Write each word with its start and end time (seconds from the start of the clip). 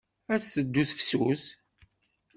Ad 0.33 0.39
teddu 0.41 0.83
tefsut. 0.89 1.43